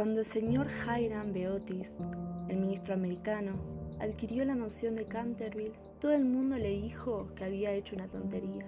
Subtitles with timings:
[0.00, 1.94] Cuando el señor Hiram Beotis,
[2.48, 3.52] el ministro americano,
[4.00, 8.64] adquirió la mansión de Canterville, todo el mundo le dijo que había hecho una tontería,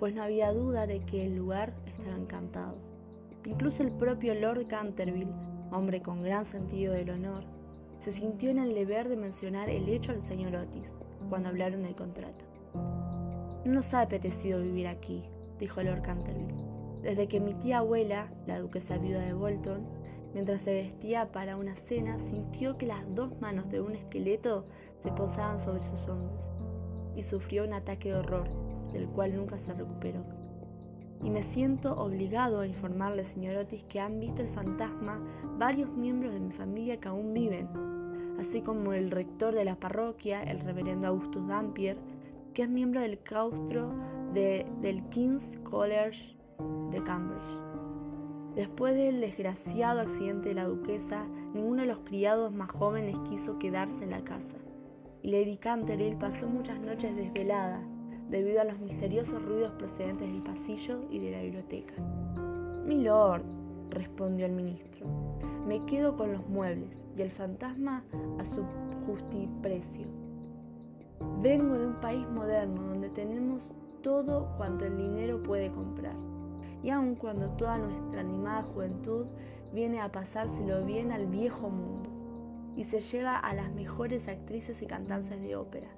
[0.00, 2.74] pues no había duda de que el lugar estaba encantado.
[3.44, 5.30] Incluso el propio Lord Canterville,
[5.70, 7.44] hombre con gran sentido del honor,
[8.00, 10.90] se sintió en el deber de mencionar el hecho al señor Otis
[11.30, 12.44] cuando hablaron del contrato.
[13.64, 15.22] No nos ha apetecido vivir aquí,
[15.60, 16.64] dijo Lord Canterville,
[17.00, 20.02] desde que mi tía abuela, la duquesa viuda de Bolton,
[20.34, 24.66] mientras se vestía para una cena, sintió que las dos manos de un esqueleto
[25.02, 26.40] se posaban sobre sus hombros
[27.16, 28.48] y sufrió un ataque de horror,
[28.92, 30.24] del cual nunca se recuperó.
[31.22, 35.20] Y me siento obligado a informarle, señor Otis, que han visto el fantasma
[35.56, 37.68] varios miembros de mi familia que aún viven,
[38.38, 41.96] así como el rector de la parroquia, el reverendo Augustus Dampier,
[42.52, 43.90] que es miembro del claustro
[44.32, 46.36] del King's College
[46.90, 47.73] de Cambridge.
[48.54, 54.04] Después del desgraciado accidente de la duquesa, ninguno de los criados más jóvenes quiso quedarse
[54.04, 54.54] en la casa,
[55.22, 57.82] y Lady Canterville pasó muchas noches desvelada
[58.28, 61.94] debido a los misteriosos ruidos procedentes del pasillo y de la biblioteca.
[62.86, 63.42] Mi lord,
[63.90, 65.06] respondió el ministro,
[65.66, 68.04] me quedo con los muebles y el fantasma
[68.38, 68.62] a su
[69.06, 70.06] justiprecio.
[71.40, 76.14] Vengo de un país moderno donde tenemos todo cuanto el dinero puede comprar.
[76.84, 79.26] Y aun cuando toda nuestra animada juventud
[79.72, 82.10] viene a pasárselo bien al viejo mundo
[82.76, 85.88] y se lleva a las mejores actrices y cantantes de ópera.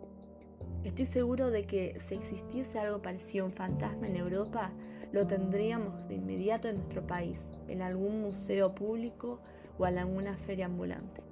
[0.85, 4.71] Estoy seguro de que si existiese algo parecido a un fantasma en Europa,
[5.11, 9.41] lo tendríamos de inmediato en nuestro país, en algún museo público
[9.79, 11.23] o en alguna feria ambulante.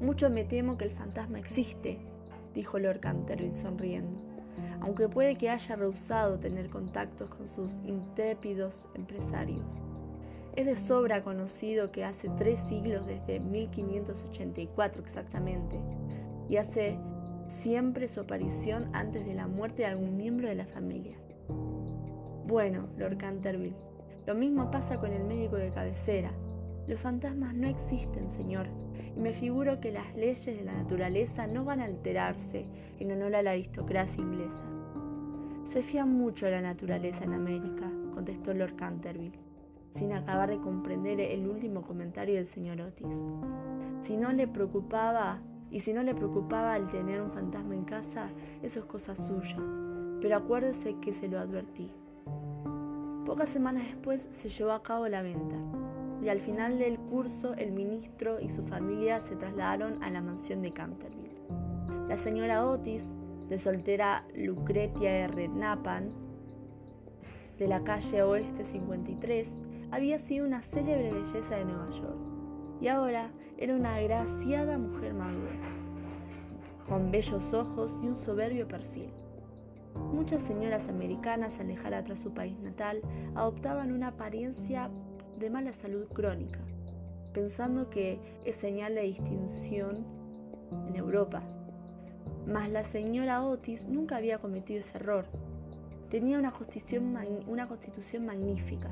[0.00, 1.98] Mucho me temo que el fantasma existe,
[2.54, 4.29] dijo Lord Canterville sonriendo,
[4.80, 9.64] aunque puede que haya rehusado tener contactos con sus intrépidos empresarios.
[10.56, 15.78] Es de sobra conocido que hace tres siglos, desde 1584 exactamente,
[16.48, 16.98] y hace
[17.62, 21.16] siempre su aparición antes de la muerte de algún miembro de la familia.
[22.46, 23.76] Bueno, Lord Canterville,
[24.26, 26.32] lo mismo pasa con el médico de cabecera.
[26.86, 28.66] Los fantasmas no existen, señor,
[29.16, 32.66] y me figuro que las leyes de la naturaleza no van a alterarse
[32.98, 34.69] en honor a la aristocracia inglesa.
[35.70, 39.38] Se fía mucho a la naturaleza en América, contestó Lord Canterville,
[39.90, 43.22] sin acabar de comprender el último comentario del señor Otis.
[44.02, 45.38] Si no le preocupaba,
[45.70, 48.30] y si no le preocupaba el tener un fantasma en casa,
[48.64, 49.58] eso es cosa suya,
[50.20, 51.88] pero acuérdese que se lo advertí.
[53.24, 55.54] Pocas semanas después se llevó a cabo la venta
[56.20, 60.62] y al final del curso el ministro y su familia se trasladaron a la mansión
[60.62, 61.38] de Canterville.
[62.08, 63.04] La señora Otis,
[63.50, 65.48] de soltera Lucretia R.
[65.48, 66.10] Napan,
[67.58, 69.48] de la calle Oeste 53,
[69.90, 72.16] había sido una célebre belleza de Nueva York
[72.80, 75.50] y ahora era una agraciada mujer madura,
[76.88, 79.10] con bellos ojos y un soberbio perfil.
[79.96, 83.02] Muchas señoras americanas al dejar atrás su país natal
[83.34, 84.90] adoptaban una apariencia
[85.40, 86.60] de mala salud crónica,
[87.34, 90.06] pensando que es señal de distinción
[90.86, 91.42] en Europa.
[92.46, 95.26] Mas la señora Otis nunca había cometido ese error.
[96.10, 98.90] Tenía una constitución, una constitución magnífica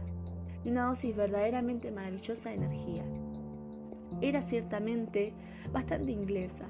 [0.64, 3.04] y una dosis verdaderamente maravillosa de energía.
[4.20, 5.32] Era ciertamente
[5.72, 6.66] bastante inglesa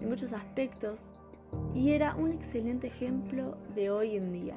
[0.00, 1.06] en muchos aspectos
[1.74, 4.56] y era un excelente ejemplo de hoy en día.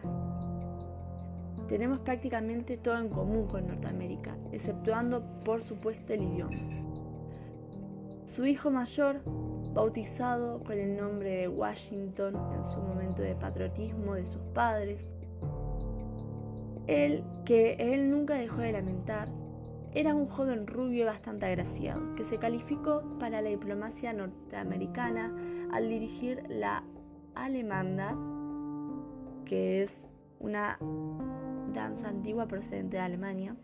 [1.68, 6.58] Tenemos prácticamente todo en común con Norteamérica, exceptuando por supuesto el idioma.
[8.26, 9.22] Su hijo mayor,
[9.74, 15.08] bautizado con el nombre de Washington en su momento de patriotismo de sus padres,
[16.88, 19.30] él, que él nunca dejó de lamentar,
[19.94, 25.36] era un joven rubio y bastante agraciado, que se calificó para la diplomacia norteamericana
[25.72, 26.84] al dirigir la
[27.36, 28.16] Alemanda,
[29.46, 30.08] que es
[30.40, 30.78] una
[31.74, 33.56] danza antigua procedente de Alemania,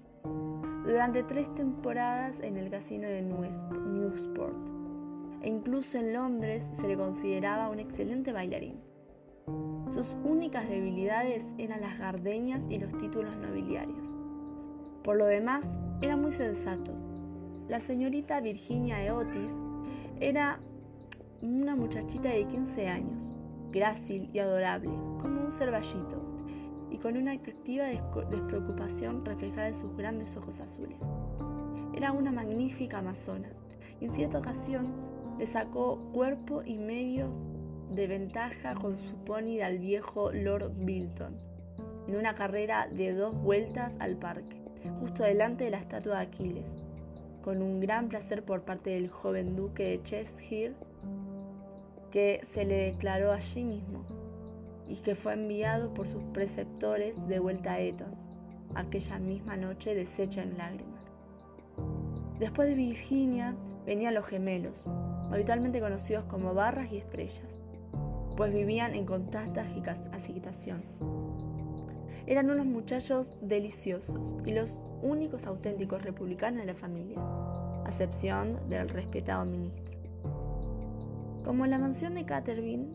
[0.86, 4.77] durante tres temporadas en el casino de Newsport.
[5.42, 8.80] E incluso en Londres se le consideraba un excelente bailarín.
[9.90, 14.16] Sus únicas debilidades eran las gardeñas y los títulos nobiliarios.
[15.04, 15.66] Por lo demás,
[16.02, 16.92] era muy sensato.
[17.70, 19.56] La señorita Virginia Eotis
[20.20, 20.60] era
[21.42, 23.24] una muchachita de 15 años,
[23.72, 24.92] grácil y adorable,
[25.22, 26.22] como un cervallito
[26.90, 30.98] y con una atractiva despreocupación reflejada en sus grandes ojos azules.
[31.96, 33.50] Era una magnífica amazona
[34.00, 34.88] y en cierta ocasión
[35.38, 37.30] le sacó cuerpo y medio
[37.92, 41.36] de ventaja con su pony al viejo Lord Bilton
[42.08, 44.58] en una carrera de dos vueltas al parque,
[45.00, 46.66] justo delante de la estatua de Aquiles,
[47.44, 50.74] con un gran placer por parte del joven duque de Cheshire,
[52.12, 54.06] que se le declaró allí mismo
[54.88, 58.16] y que fue enviado por sus preceptores de vuelta a Eton,
[58.74, 61.04] aquella misma noche deshecho en lágrimas.
[62.40, 63.56] Después de Virginia
[63.86, 64.86] venían los gemelos,
[65.32, 67.48] habitualmente conocidos como barras y estrellas,
[68.36, 70.84] pues vivían en constante agitación.
[72.26, 78.90] Eran unos muchachos deliciosos y los únicos auténticos republicanos de la familia, a excepción del
[78.90, 79.98] respetado ministro.
[81.46, 82.88] Como la mansión de Canterville,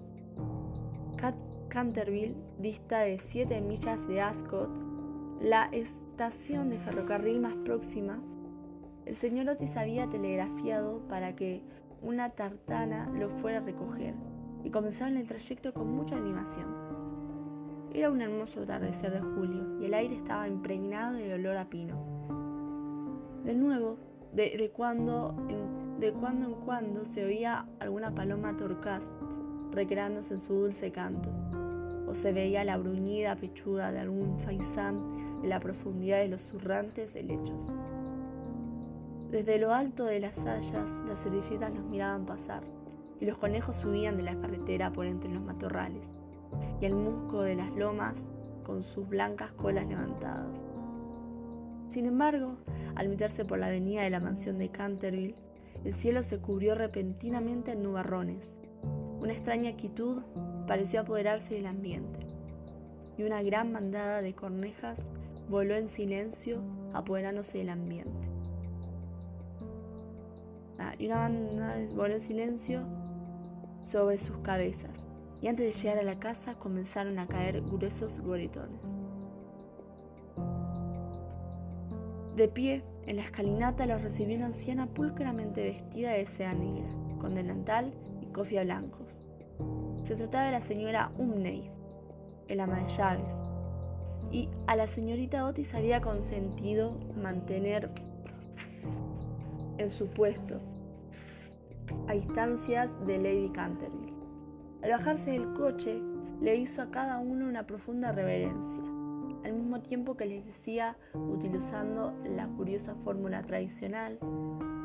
[1.69, 4.69] Canterville dista de 7 millas de Ascot,
[5.41, 8.21] la estación de ferrocarril más próxima,
[9.07, 11.63] el señor Otis había telegrafiado para que
[12.03, 14.15] una tartana lo fuera a recoger
[14.65, 16.67] y comenzaron el trayecto con mucha animación.
[17.95, 21.97] Era un hermoso atardecer de julio y el aire estaba impregnado de olor a pino.
[23.45, 23.99] De nuevo,
[24.33, 29.05] de, cuando, en, de cuando en cuando se oía alguna paloma torcaz
[29.71, 31.29] recreándose en su dulce canto,
[32.09, 34.97] o se veía la bruñida pechuga de algún faisán
[35.43, 37.73] en la profundidad de los zurrantes helechos.
[39.33, 42.65] Desde lo alto de las hayas, las cerillitas los miraban pasar,
[43.19, 46.05] y los conejos subían de la carretera por entre los matorrales
[46.83, 48.15] y el musgo de las lomas
[48.63, 50.55] con sus blancas colas levantadas.
[51.89, 52.59] Sin embargo,
[52.95, 55.35] al meterse por la avenida de la mansión de Canterville,
[55.83, 58.59] el cielo se cubrió repentinamente en nubarrones.
[59.19, 60.21] Una extraña quietud
[60.67, 62.27] pareció apoderarse del ambiente,
[63.17, 64.99] y una gran bandada de cornejas
[65.49, 66.61] voló en silencio
[66.93, 68.32] apoderándose del ambiente.
[70.99, 72.83] Y una bandada voló en silencio
[73.83, 74.91] sobre sus cabezas,
[75.41, 78.81] y antes de llegar a la casa comenzaron a caer gruesos goritones.
[82.37, 86.89] De pie, en la escalinata los recibió una anciana pulcramente vestida de seda negra,
[87.21, 89.23] con delantal y cofia blancos.
[90.05, 91.71] Se trataba de la señora Umney,
[92.49, 93.35] el ama de llaves,
[94.31, 97.91] y a la señorita Otis había consentido mantener
[99.77, 100.61] en su puesto,
[102.09, 104.13] a instancias de Lady Canterville.
[104.83, 106.01] Al bajarse del coche,
[106.41, 108.83] le hizo a cada uno una profunda reverencia,
[109.45, 114.19] al mismo tiempo que les decía, utilizando la curiosa fórmula tradicional,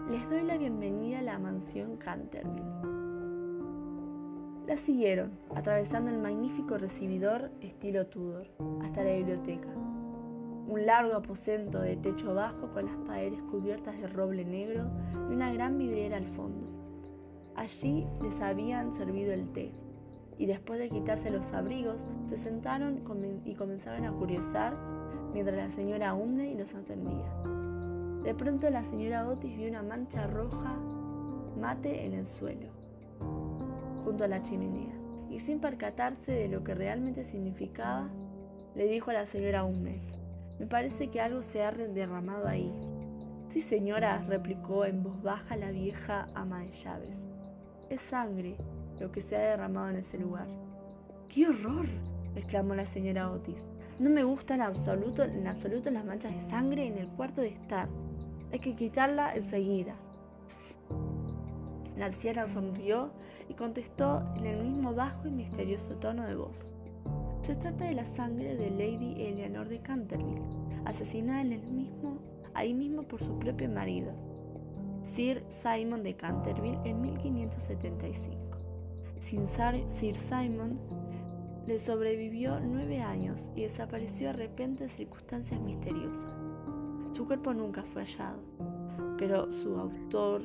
[0.10, 2.64] les doy la bienvenida a la mansión Canterville.
[4.66, 8.48] La siguieron, atravesando el magnífico recibidor estilo Tudor,
[8.84, 9.70] hasta la biblioteca.
[9.70, 14.90] Un largo aposento de techo bajo con las paredes cubiertas de roble negro
[15.30, 16.77] y una gran vidriera al fondo.
[17.58, 19.74] Allí les habían servido el té,
[20.38, 23.02] y después de quitarse los abrigos, se sentaron
[23.46, 24.78] y comenzaron a curiosar
[25.34, 27.34] mientras la señora Umney los atendía.
[28.24, 30.78] De pronto la señora Otis vio una mancha roja
[31.60, 32.68] mate en el suelo,
[34.04, 34.94] junto a la chimenea,
[35.32, 38.08] y sin percatarse de lo que realmente significaba,
[38.76, 40.00] le dijo a la señora Umney,
[40.60, 42.72] me parece que algo se ha derramado ahí.
[43.50, 47.27] Sí, señora, replicó en voz baja la vieja ama de llaves.
[47.90, 48.58] Es sangre,
[49.00, 50.48] lo que se ha derramado en ese lugar.
[51.30, 51.88] ¡Qué horror!
[52.36, 53.64] exclamó la señora Otis.
[53.98, 57.48] No me gustan en absoluto, en absoluto las manchas de sangre en el cuarto de
[57.48, 57.88] estar.
[58.52, 59.96] Hay que quitarla enseguida.
[61.96, 63.12] La anciana sonrió
[63.48, 66.70] y contestó en el mismo bajo y misterioso tono de voz.
[67.44, 70.44] Se trata de la sangre de Lady Eleanor de Canterville,
[70.84, 72.20] asesinada en el mismo,
[72.54, 74.12] ahí mismo por su propio marido,
[75.16, 78.58] Sir Simon de Canterville, en 1575.
[79.88, 80.80] Sir Simon
[81.66, 86.34] le sobrevivió nueve años y desapareció de repente en circunstancias misteriosas.
[87.12, 88.40] Su cuerpo nunca fue hallado,
[89.18, 90.44] pero su autor,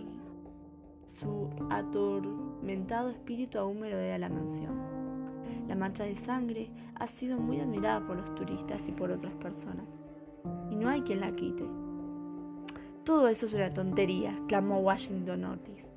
[1.19, 4.75] su atormentado espíritu aún merodea la mansión.
[5.69, 9.87] La mancha de sangre ha sido muy admirada por los turistas y por otras personas,
[10.71, 11.81] y no hay quien la quite.
[13.04, 15.92] Todo eso es una tontería, clamó Washington Otis.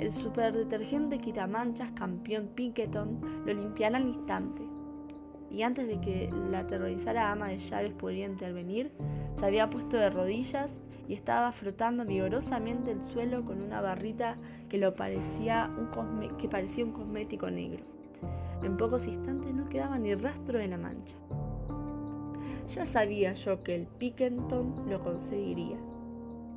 [0.00, 4.62] El superdetergente quitamanchas campeón Pinkerton lo limpiará al instante.
[5.48, 8.90] Y antes de que la aterrorizada ama de llaves pudiera intervenir,
[9.36, 14.78] se había puesto de rodillas y estaba frotando vigorosamente el suelo con una barrita que,
[14.78, 17.84] lo parecía, un que parecía un cosmético negro.
[18.64, 21.14] En pocos instantes no quedaba ni rastro de la mancha.
[22.74, 25.78] Ya sabía yo que el Pinkerton lo conseguiría,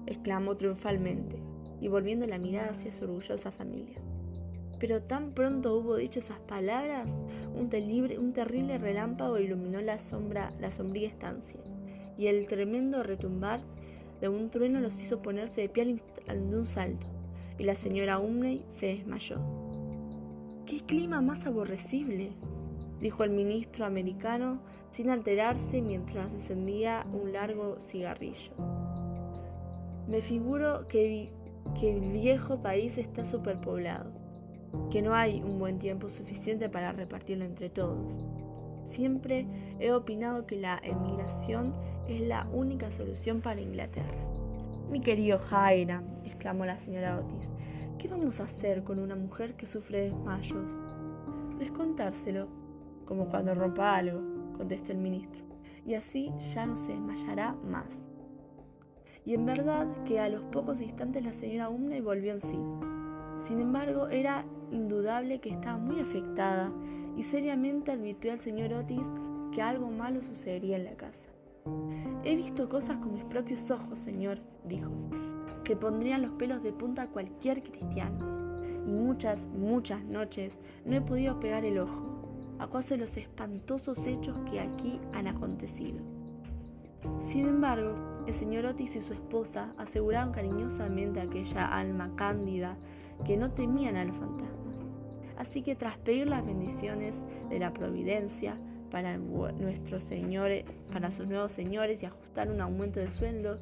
[0.06, 1.38] exclamó triunfalmente
[1.80, 4.00] y volviendo la mirada hacia su orgullosa familia.
[4.80, 7.20] Pero tan pronto hubo dicho esas palabras,
[7.56, 11.60] un, terrible relámpago iluminó la, sombra, la sombría estancia,
[12.18, 13.62] y el tremendo retumbar
[14.22, 15.86] de un trueno los hizo ponerse de pie
[16.26, 17.08] de un salto,
[17.60, 19.38] y la señora Umney se desmayó.
[20.66, 22.32] ¡Qué clima más aborrecible!
[23.00, 28.52] dijo el ministro americano sin alterarse mientras encendía un largo cigarrillo.
[30.12, 31.32] Me figuro que,
[31.82, 34.12] el viejo país está superpoblado,
[34.90, 38.28] que no hay un buen tiempo suficiente para repartirlo entre todos.
[38.84, 39.48] Siempre
[39.80, 41.74] he opinado que la emigración
[42.10, 44.18] es la única solución para Inglaterra.
[44.90, 47.48] Mi querido Hiram, exclamó la señora Otis,
[47.98, 50.78] ¿qué vamos a hacer con una mujer que sufre desmayos?
[51.58, 52.50] Descontárselo,
[53.06, 54.20] como cuando rompa algo,
[54.58, 55.42] contestó el ministro,
[55.86, 58.11] y así ya no se desmayará más.
[59.26, 62.60] Y en verdad que a los pocos instantes la señora Umney volvió en sí.
[63.48, 66.72] Sin embargo, era indudable que estaba muy afectada
[67.18, 69.08] y seriamente advirtió al señor Otis
[69.52, 71.30] que algo malo sucedería en la casa.
[72.24, 74.92] He visto cosas con mis propios ojos, señor, dijo,
[75.64, 78.58] que pondrían los pelos de punta a cualquier cristiano.
[78.88, 82.12] Y muchas, muchas noches no he podido pegar el ojo
[82.60, 86.00] a causa de los espantosos hechos que aquí han acontecido.
[87.20, 87.96] Sin embargo,
[88.28, 92.78] el señor Otis y su esposa aseguraron cariñosamente a aquella alma cándida
[93.26, 94.78] que no temían a los fantasmas.
[95.38, 97.16] Así que tras pedir las bendiciones
[97.50, 98.58] de la providencia
[98.92, 103.58] para, nuestros señores, para sus nuevos señores y ajustar un aumento de sueldo,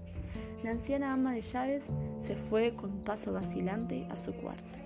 [0.64, 1.84] la anciana ama de llaves
[2.20, 4.80] se fue con paso vacilante a su cuarto.